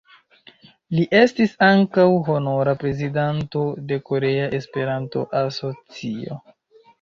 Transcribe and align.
Li 0.99 1.01
estis 1.17 1.51
ankaŭ 1.67 2.05
honora 2.29 2.73
prezidanto 2.85 3.61
de 3.93 3.99
Korea 4.09 4.49
Esperanto-Asocio. 4.61 6.41